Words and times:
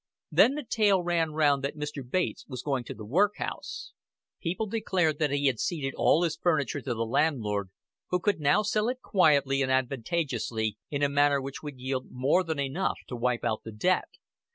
Then 0.31 0.55
the 0.55 0.65
tale 0.67 1.03
ran 1.03 1.33
round 1.33 1.63
that 1.63 1.77
Mr. 1.77 2.01
Bates 2.01 2.47
was 2.47 2.63
going 2.63 2.83
to 2.85 2.95
the 2.95 3.05
workhouse. 3.05 3.93
People 4.41 4.65
declared 4.65 5.19
that 5.19 5.29
he 5.29 5.45
had 5.45 5.59
ceded 5.59 5.93
all 5.95 6.23
his 6.23 6.35
furniture 6.37 6.81
to 6.81 6.95
the 6.95 7.05
landlord, 7.05 7.69
who 8.09 8.19
could 8.19 8.39
now 8.39 8.63
sell 8.63 8.89
it 8.89 9.01
quietly 9.03 9.61
and 9.61 9.71
advantageously, 9.71 10.75
in 10.89 11.03
a 11.03 11.07
manner 11.07 11.39
which 11.39 11.61
would 11.61 11.77
yield 11.77 12.07
more 12.09 12.43
than 12.43 12.59
enough 12.59 12.97
to 13.09 13.15
wipe 13.15 13.43
out 13.43 13.61
the 13.63 13.71
debt. 13.71 14.09